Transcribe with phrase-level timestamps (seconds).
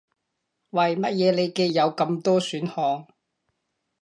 [0.71, 3.07] 為乜嘢你嘅有咁多選項